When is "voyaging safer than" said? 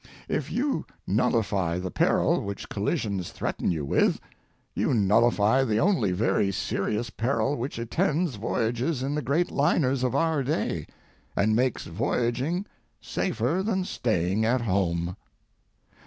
11.85-13.83